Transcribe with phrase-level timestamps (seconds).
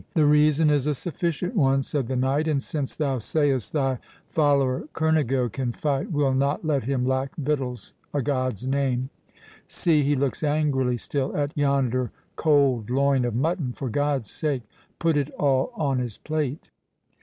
[0.15, 4.87] "The reason is a sufficient one," said the knight, "and, since thou sayest thy follower
[4.93, 10.97] Kernigo can fight, we'll not let him lack victuals, a God's name.—See, he looks angrily
[10.97, 14.63] still at yonder cold loin of mutton—for God's sake
[14.97, 16.71] put it all on his plate!"